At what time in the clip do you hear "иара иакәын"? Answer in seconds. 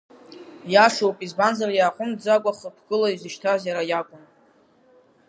3.65-4.23